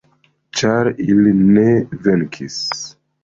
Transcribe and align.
Ĉar 0.59 0.89
ili 1.07 1.33
ne 1.57 1.67
venkis! 2.07 2.57